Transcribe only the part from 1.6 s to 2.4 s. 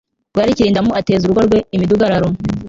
imidugararo